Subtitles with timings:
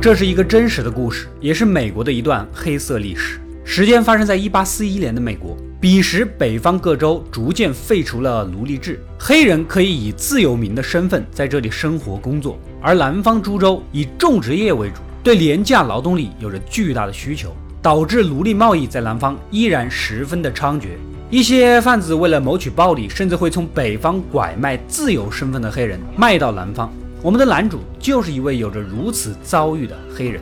[0.00, 3.40] 这是一个真实的故事，也是美国的一段黑色历史。
[3.64, 5.56] 时间发生在一八四一年的美国。
[5.80, 20.90] 彼时，北方各州逐渐废除了奴隶制，黑人可以以自由民的身份在这里生活工作，而南方诸州以种植业为主，对廉价劳动力有着巨大的需求，导致奴隶贸易在南方依然十分的猖獗。
[21.28, 26.88] 一些贩子为了谋取暴利，甚至会从北方拐卖自由身份的黑人卖到南方。
[27.20, 30.40] 我们的男主就是一位有着如此遭遇的黑人。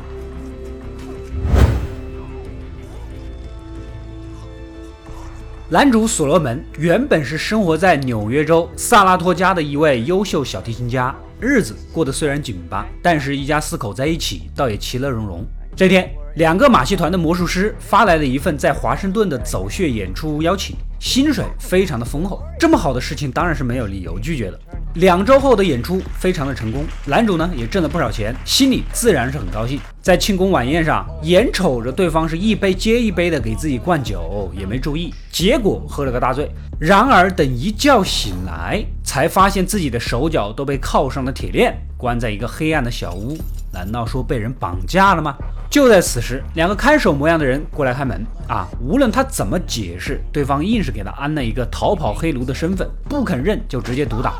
[5.71, 15.47] 男主所罗门原本是生活在纽约州萨拉托加的一位优秀小提琴家，日子过得虽然紧巴，但是一家四口在一起倒也其乐融融。
[15.77, 22.41] 这天，两个马戏团的魔术师发来了一份在华盛顿的走穴演出邀请，薪水非常的丰厚。
[22.57, 24.61] 这么好的事情当然是没有理由拒绝的。
[24.95, 29.81] 两周后的演出非常的成功，男主呢也挣了不少钱，心里自然是很高兴。
[30.01, 36.49] 在庆功晚宴上，眼瞅着对方是一杯接一杯的给自己灌酒，也没注意，结果喝了个大醉。
[36.79, 43.37] 然而等一觉醒来，才发现自己的手脚都被铐上了铁链，关在一个黑暗的小屋。
[43.73, 45.35] 难道说被人绑架了吗？
[45.75, 48.25] 就在此时，两个看守模样的人过来开门。
[48.47, 54.35] 啊，无论他怎么解释，对方硬是给他安了一个逃跑黑奴的身份，不肯认就直接毒打。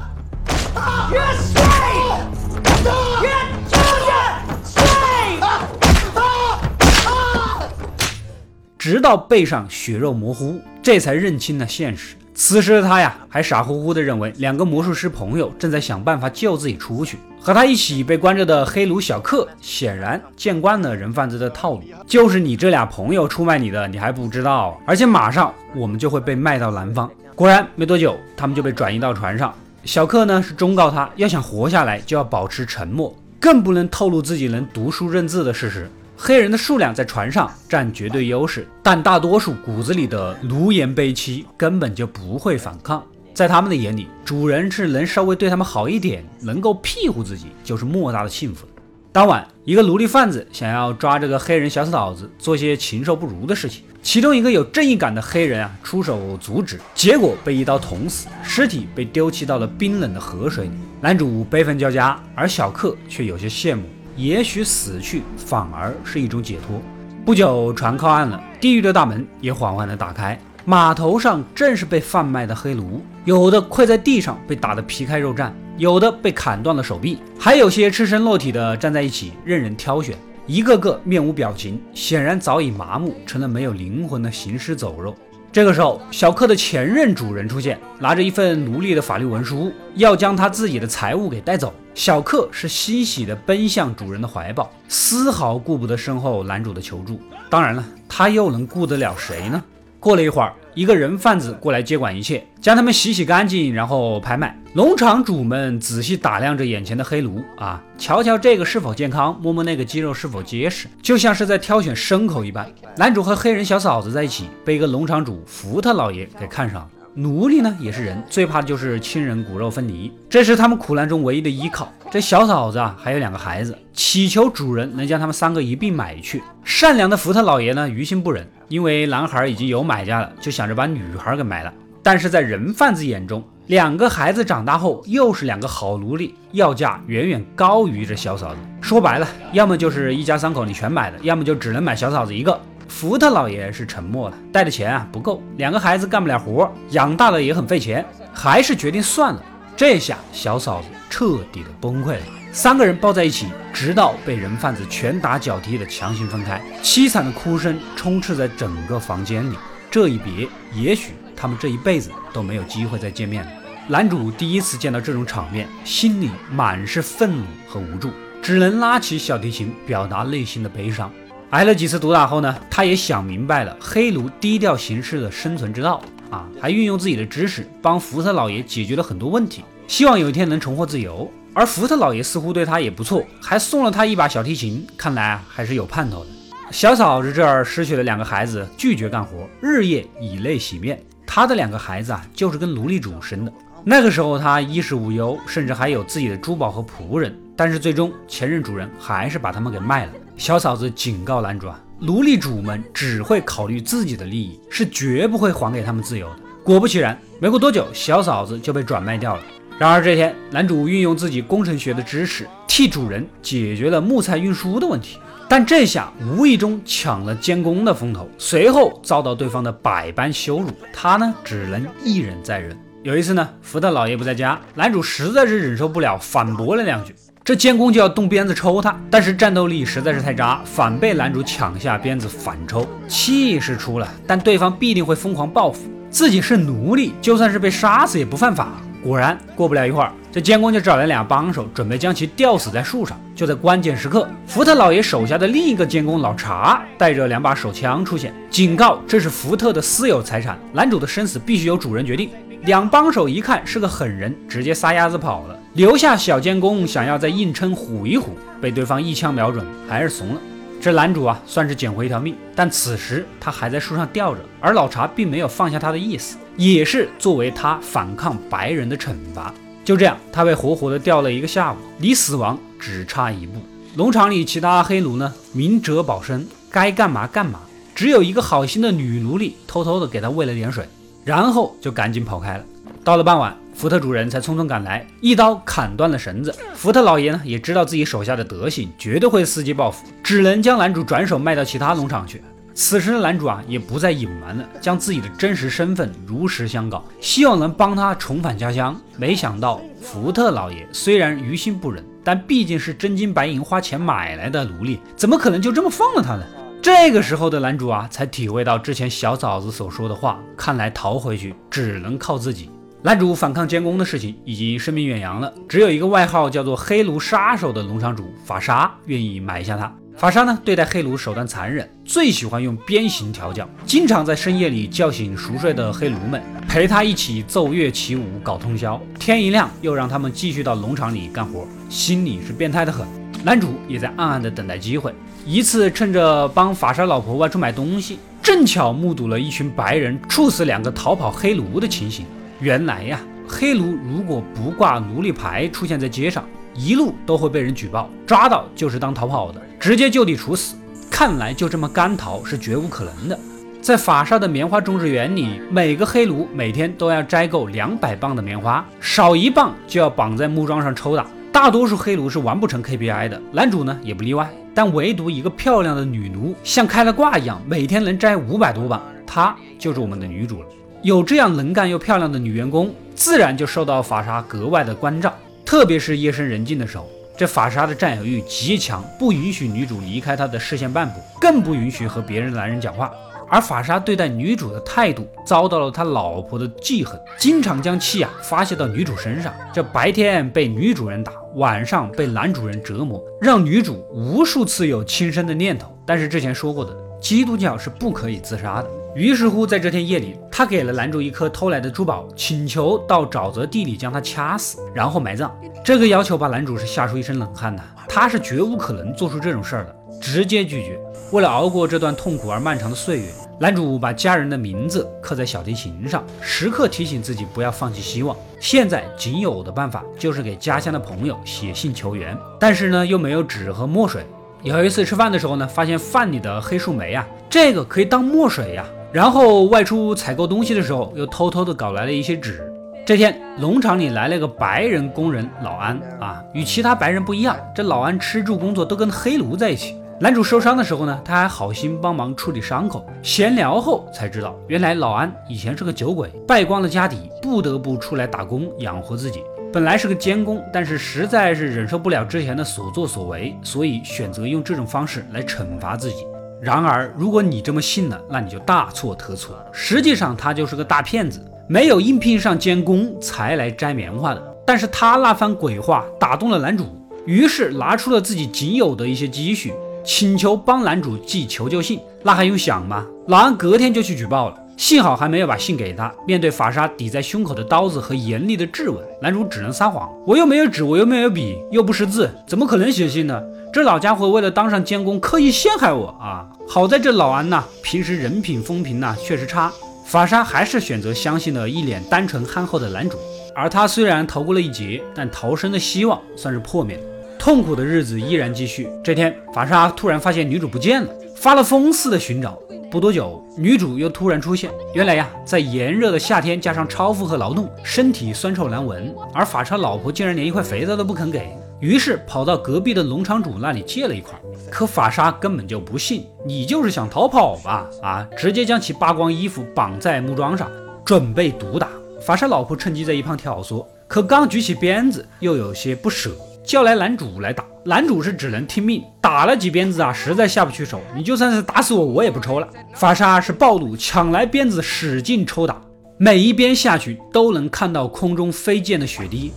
[8.79, 12.15] 直到背上血肉模糊，这才认清了现实。
[12.35, 17.17] 此时的他呀，还傻乎乎的认为两个魔术师朋友正在想办法救自己出去。
[17.41, 24.81] 和他一起被关着的黑奴小克，显然见惯了人贩子的套路，就是你这俩朋友出卖你的，你还不知道。
[24.85, 27.09] 而且马上我们就会被卖到南方。
[27.37, 29.55] 果然，没多久，他们就被转移到船上。
[29.85, 35.89] 小克呢是忠告他，要想活下来就要保持沉默，更不能透露自己能读书认字的事实。
[36.17, 43.05] 黑人的数量在船上占绝对优势，但大多数骨子里的奴颜卑膝根本就不会反抗。
[43.35, 48.65] 在他们的眼里，主人是能稍微对他们好一点，能够庇护自己，就是莫大的幸福。
[49.11, 60.73] 当晚，一个奴隶贩子想要抓这个黑人小嫂子做些禽兽不如的事情，其中一个有正义感的黑人啊出手阻止，结果被一刀捅死，尸体被丢弃到了冰冷的河水里。
[61.01, 63.83] 男主悲愤交加，而小克却有些羡慕，
[64.17, 66.81] 也许死去反而是一种解脱。
[67.25, 70.39] 不久，船靠岸了，地狱的大门也缓缓地打开。
[70.67, 80.17] 码头上正是被贩卖的黑奴，有的跪在地上被打得皮开肉绽，有的被砍断了手臂，还有些赤身裸体的站在一起任人挑选，
[80.47, 85.15] 一个个面无表情，显然早已麻木，成了没有灵魂的行尸走肉。
[85.53, 91.73] 这个时候，小克的前任主人出现，拿着一份奴隶的法律文书，要将他自己的财物给带走。
[91.95, 97.21] 小克是欣喜地奔向主人的怀抱，丝毫顾不得身后男主的求助。
[97.49, 99.63] 当然了，他又能顾得了谁呢？
[100.01, 104.55] 过了一会儿，一个人贩子过来接管一切，将他们洗洗干净，然后拍卖。
[104.75, 112.69] 农场主们仔细打量着眼前的黑奴啊，瞧瞧这个是否健康，摸摸那个肌肉是否结实，就像是在挑选牲口一般。
[112.97, 116.89] 男主和黑人小嫂子在一起，被一个农场主福特老爷给看上了。
[117.17, 121.93] 奴隶呢也是人，最怕的就是亲人骨肉分离，这是他们苦难中唯一的依靠。
[122.11, 126.43] 这小嫂子啊，还有两个孩子，祈求主人能将他们三个一并买去。
[126.65, 131.73] 善良的福特老爷呢，于心不忍，因为男孩已经有买家了，就想着把女孩给买了。
[132.03, 138.61] 但是在人贩子眼中，两个孩子长大后又是两个好奴隶，要价远远高于这小嫂子。
[138.81, 142.61] 说白了，要么就是一家三口你全买了，要么就只能买小嫂子一个。
[142.97, 149.43] 福特老爷是沉默了，带的钱啊不够，两个孩子干不了活，养大了也很费钱，还是决定算了。
[149.77, 152.23] 这下小嫂子彻底的崩溃了，
[152.53, 159.57] 三个人抱在一起，直到被人贩子拳打脚踢的强行分开，凄惨的哭声充斥在整个房间里。
[159.91, 163.51] 这一别，也许他们这一辈子都没有机会再见面了。
[163.89, 171.11] 男主第一次见到这种场面，心里满是愤怒和无助，只能拉起小提琴表达内心的悲伤。
[171.55, 181.31] 挨了几次毒打后呢，他也想明白了黑奴低调行事的生存之道啊，还运用自己的知识帮福特老爷解决了很多问题，希望有一天能重获自由。
[181.53, 186.31] 而福特老爷似乎对他也不错，还送了他一把小提琴，看来还是有盼头的。
[186.73, 191.01] 小嫂子这儿失去了两个孩子，拒绝干活，日夜以泪洗面。
[191.25, 193.53] 他的两个孩子啊，就是跟奴隶主生的。
[193.85, 200.13] 那个时候他衣食无忧，甚至还有自己的珠宝和仆人，但是最终前任主人还是把他们给卖了。
[200.37, 206.37] 小嫂子警告男主啊，奴隶主们只会考虑自己的利益，是绝不会还给他们自由的。
[206.65, 209.43] 果不其然，没过多久，小嫂子就被转卖掉了。
[209.79, 215.19] 然而这天，男主运用自己工程学的知识，替主人解决了木材运输的问题。
[215.49, 222.77] 但这下无意中抢了监工的风头，随后遭到对方的百般羞辱，他呢只能一忍再忍。
[223.03, 238.81] 有一次呢，福特老爷不在家，男主实在是忍受不了，反驳了两句，这监工就要动鞭子抽他，但是战斗力实在是太渣，反被男主抢下鞭子反抽，气是出了，但对方必定会疯狂报复，自己是奴隶，就算是被杀死也不犯法。
[239.03, 243.21] 果然，过不了一会儿，这监工就找来俩帮手，准备将其吊死在树上。
[243.35, 252.31] 就在关键时刻，福特老爷手下的另一个监工老查带着两把手枪出现，警告这是福特的私有财产，男主的生死必须由主人决定。
[252.63, 258.27] 两帮手一看是个狠人，直接撒丫子跑了，留下小监工想要再硬撑唬一唬，
[258.61, 260.41] 被对方一枪瞄准，还是怂了。
[260.81, 266.37] 这男主啊，算是捡回一条命，但此时他还在树上吊着，而老查并没有放下他的意思。
[266.57, 269.53] 也是作为他反抗白人的惩罚。
[269.85, 273.55] 就这样，他被活活的吊了一个下午，离死亡只差一步。
[273.97, 277.59] 农场里其他黑奴呢，明哲保身，该干嘛干嘛。
[277.97, 280.89] 只有一个好心的女奴隶偷偷的给他喂了点水，
[281.25, 282.65] 然后就赶紧跑开了。
[283.03, 286.57] 到了傍晚，福特主人才匆匆赶来，一刀砍断了绳子。
[286.73, 292.43] 福特老爷呢，也知道自己手下的德行，绝对会伺机报复，只能将男主转手卖到其他农场去。
[292.73, 298.99] 此时的男主啊，也不再隐瞒了，将自己的真实身份如实相告，希望能帮他重返家乡。
[299.19, 306.45] 没想到福特老爷虽然于心不忍，但毕竟是真金白银花钱买来的奴隶，怎么可能就这么放了他呢？
[306.81, 312.71] 这个时候的男主啊，才体会到之前小嫂子所说的话，看来逃回去只能靠自己。
[313.05, 319.95] 男主反抗监工的事情已经声名远扬了，只有一个外号叫做“黑奴杀手”的农场主法沙愿意买下他。
[320.17, 328.99] 法沙呢，对待黑奴手段残忍，最喜欢用鞭刑调教，经常在深夜里叫醒熟睡的黑奴们，陪他一起奏乐起舞，搞通宵。
[329.21, 333.07] 天一亮，又让他们继续到农场里干活，心里是变态的很。
[333.45, 335.13] 男主也在暗暗的等待机会。
[335.45, 342.25] 一次，趁着帮法沙老婆外出买东西，正巧目睹了一群白人处死两个逃跑黑奴的情形。
[342.65, 346.43] 原来呀，黑奴如果不挂奴隶牌出现在街上，
[346.75, 349.61] 一路都会被人举报，抓到就是当逃跑的。
[349.79, 350.75] 直接就地处死，
[351.11, 353.39] 看来就这么干逃是绝无可能的。
[353.83, 361.27] 在法沙的棉花种植园里，每个黑奴每天都要摘够两百磅的棉花，少一磅就要绑在木桩上抽打。
[361.53, 364.51] 大多数黑奴是完不成 KPI 的，男主呢也不例外。
[364.75, 370.69] 但唯独一个漂亮的女奴，像开了挂一样，每天能摘五百多磅，她就是我们的女主了。
[371.05, 377.07] 有这样能干又漂亮的女员工，自然就受到法沙格外的关照，特别是夜深人静的时候。
[377.37, 383.13] 这法沙的占有欲极强，不允许女主离开他的视线半步，更不允许和别人的男人讲话。
[383.51, 389.53] 而法沙对待女主的态度遭到了他老婆的记恨，经常将气啊发泄到女主身上。
[389.75, 395.95] 这白天被女主人打，晚上被男主人折磨，让女主无数次有轻生的念头。
[396.07, 398.89] 但是之前说过的，基督教是不可以自杀的。
[399.15, 405.55] 于是乎，在这天夜里，他给了男主一颗偷来的珠宝，请求到沼泽地里将他掐死，然后埋葬。
[405.85, 410.99] 这个要求把男主是吓出一身冷汗的，他是绝无可能做出这种事儿的，直接拒绝。
[411.31, 413.27] 为了熬过这段痛苦而漫长的岁月，
[413.61, 418.37] 男主把家人的名字刻在小提琴上，时刻提醒自己不要放弃希望。
[418.59, 424.27] 现在仅有的办法就是给家乡的朋友写信求援，但是呢，又没有纸和墨水。
[424.63, 428.85] 有一次吃饭的时候呢，发现饭里的黑树莓啊，这个可以当墨水呀。
[429.15, 432.69] 然后外出采购东西的时候，又偷偷的搞来了一些纸。
[433.07, 439.97] 这天农场里来了个白人工人老安啊，与其他白人不一样，这老安吃住工作都跟黑奴在一起。
[440.19, 443.07] 男主受伤的时候呢，他还好心帮忙处理伤口。
[443.23, 449.45] 闲聊后才知道，原来老安以前是个酒鬼，败光了家底，不得不出来打工养活自己。
[449.73, 456.27] 本来是个监工，但是实在是忍受不了之前的所作所为，所以选择用这种方式来惩罚自己。
[456.65, 459.55] 然而，如果你这么信了，那你就大错特错。
[459.71, 464.43] 实际上，他就是个大骗子，没有应聘上监工才来摘棉花的。
[464.67, 466.87] 但是他那番鬼话打动了男主，
[467.27, 472.01] 于是拿出了自己仅有的一些积蓄，请求帮男主寄求救信。
[472.23, 473.05] 那还用想吗？
[473.29, 476.13] 老安隔天就去举报了，幸好还没有把信给他。
[476.27, 483.41] 面对法沙抵在胸口的刀子和严厉的质问，男主只能撒谎：我又没有纸，我又没有笔，又不识字，怎么可能写信呢？
[483.73, 486.47] 这老家伙为了当上监工，刻意陷害我啊！
[486.67, 489.73] 好在这老安呐，平时人品风评呐确实差。
[490.05, 493.17] 法沙还是选择相信了一脸单纯憨厚的男主，
[493.55, 497.03] 而他虽然逃过了一劫，但逃生的希望算是破灭了。
[497.39, 498.89] 痛苦的日子依然继续。
[499.03, 502.59] 这天，法沙突然发现女主不见了，发了疯似的寻找。
[502.95, 504.71] 不多久，女主又突然出现。
[504.95, 514.41] 原来呀，在炎热的夏天，加上超负荷劳动，身体酸臭难闻，而法沙老婆竟然连一块肥皂都不肯给，于是跑到隔壁的农场主那里借了一块。
[514.71, 517.91] 可法沙根本就不信，你就是想逃跑吧？
[518.01, 518.29] 啊！
[518.37, 520.71] 直接将其扒光衣服绑在木桩上，
[521.05, 521.89] 准备毒打。
[522.25, 526.31] 法沙老婆趁机在一旁挑唆，可刚举起鞭子，又有些不舍。
[526.65, 531.01] 叫来男主来打，男主是只能听命，打了几鞭子啊，实在下不去手。
[531.15, 532.67] 你就算是打死我，我也不抽了。
[532.95, 535.81] 法沙是暴怒，抢来鞭子使劲抽打，
[536.19, 539.53] 每一鞭下去都能看到空中飞溅的血滴。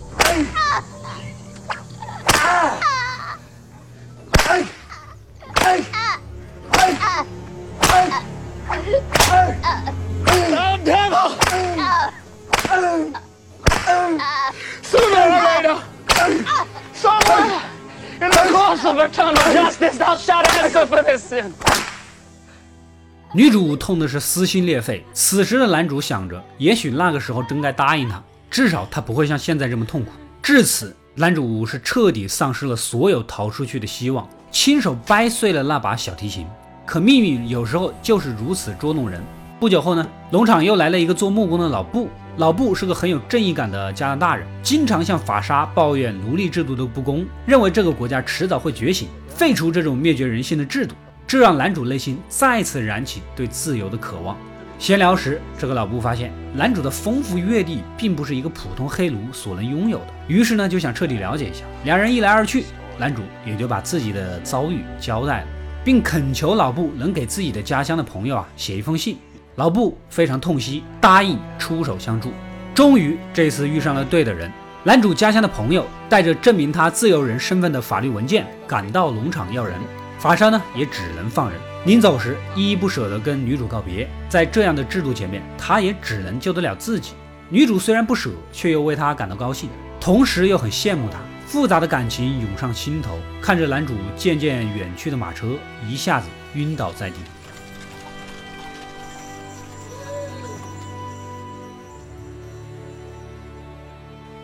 [23.34, 25.04] 女主痛的是撕心裂肺。
[25.12, 30.12] 此时的男主想着，也许那个时候真该答应她，至少她不会像现在这么痛苦。
[30.42, 36.46] 至此，男主是彻底丧失了所有逃出去的希望，亲手掰碎了那把小提琴。
[36.86, 39.22] 可命运有时候就是如此捉弄人。
[39.60, 42.08] 不久后呢，农场又来了一个做木工的老布。
[42.38, 50.94] 老布是个很有正义感的加拿大人，经常向法沙抱怨奴隶制度的不公，认为这个国家迟早会觉醒，废除这种灭绝人性的制度。
[51.26, 54.36] 这让男主内心再次燃起对自由的渴望。
[54.78, 61.64] 闲聊时，这个老布发现男主的丰富阅历并不是一个普通黑奴所能拥有的，于是呢就想彻底了解一下。
[61.82, 62.66] 两人一来二去，
[63.00, 65.46] 男主也就把自己的遭遇交代了，
[65.84, 69.16] 并恳求老布能给自己的家乡的朋友啊写一封信。
[69.58, 72.32] 老布非常痛惜，答应出手相助。
[72.76, 74.48] 终于，这次遇上了对的人。
[74.84, 79.74] 男主家乡的朋友带着证明他自由人身份的法律文件赶到农场要人，
[80.16, 81.58] 法沙呢也只能放人。
[81.86, 84.08] 临走时，依依不舍地跟女主告别。
[84.28, 87.14] 在这样的制度前面，他也只能救得了自己。
[87.48, 89.68] 女主虽然不舍，却又为他感到高兴，
[90.00, 91.18] 同时又很羡慕他。
[91.46, 95.48] 复杂的感情涌上心头，看着男主渐渐远去的马车，
[95.88, 97.16] 一下子晕倒在地。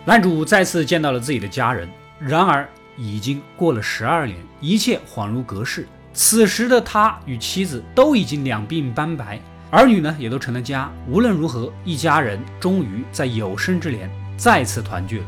[0.07, 5.89] 男主再次见到了自己的家人，然而已经过了十二年，一切恍如隔世。
[6.13, 10.93] 此时的他与妻子都已经两鬓斑白，儿女呢也都成了家。
[11.09, 15.27] 无论如何，一家人终于在有生之年再次团聚了。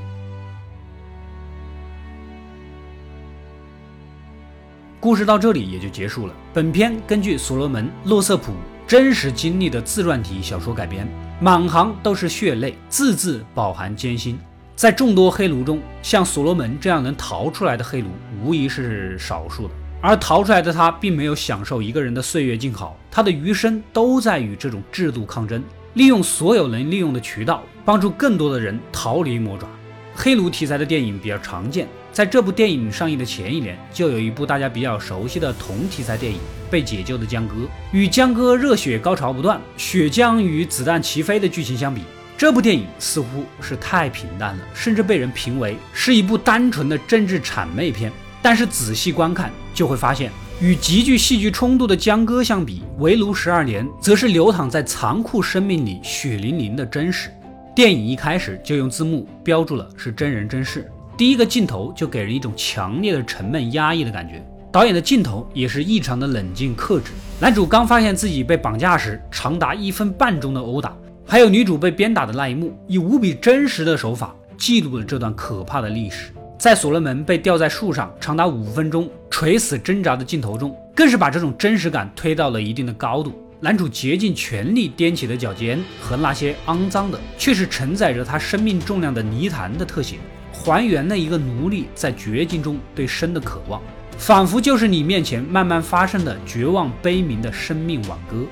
[5.01, 6.35] 故事到这里也就结束了。
[6.53, 8.53] 本片根据所罗门·洛瑟普
[8.87, 11.09] 真实经历的自传体小说改编，
[11.41, 14.39] 满行都是血泪，字字饱含艰辛。
[14.77, 18.11] 在众多黑奴中，像所罗门这样能逃出来的黑奴，
[18.45, 19.71] 无疑是少数的。
[20.03, 25.65] 而逃出来的他，并没有享受一个人的岁月静好，他的余生都在与这种制度抗争，
[25.95, 29.67] 利用所有能利用的渠道，帮助更多的人逃离魔爪。
[30.15, 36.39] 黑奴题材的电影比较常见，在这部电影上映的前一年，就有一部大家比较熟悉的同题材电影
[36.71, 37.55] 《被解救的江歌》。
[37.93, 42.03] 与江歌热血高潮不断、血浆与子弹齐飞的剧情相比，
[42.39, 48.13] 这部电影似乎是太平淡了，甚至被人评为是一部单纯的政治谄媚片。
[48.43, 57.31] 但是仔细观看，就会发现，与极具戏剧冲突的江歌相比，《围炉十二年》则是流淌在残酷生命里血淋淋的真实。
[57.75, 64.47] 电影一开始就用字幕标注了是真人真事，第一个镜头就给人一种强烈的沉闷压抑的感觉。
[64.71, 67.13] 导演的镜头也是异常的冷静克制。
[67.41, 70.95] 男主刚发现自己被绑架时，长达一分半钟的殴打。
[71.29, 76.31] 还有女主被鞭打的那一幕，以无比真实的手法记录了这段可怕的历史。
[76.57, 83.33] 在所罗门被吊在树上长达五分钟垂死挣扎的镜头中，更是把这种真实感推到了一定的高度。
[83.59, 90.19] 男主竭尽全力踮起的脚尖和那些肮脏的，却是承载着他生命重量的泥潭的特写，
[90.53, 93.83] 还原了一个奴隶在绝境中对生的渴望，
[94.17, 98.47] 仿佛就是你面前慢慢发生的绝望悲鸣的生命挽歌。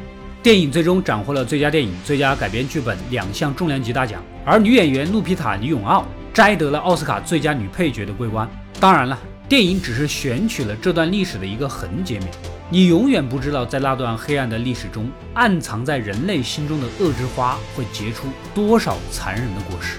[0.45, 8.47] 电影最终斩获了最佳电影、最佳改编剧本两项重量级大奖，而女演员露皮塔·李永奥摘得了奥斯卡最佳女配角的桂冠。
[8.79, 12.29] 当然了，电影只是选取了这段历史的一个横截面，
[12.69, 19.99] 你永远不知道在那段黑暗的历史中，暗藏在人类心中的恶之花会结出多少残忍的果实。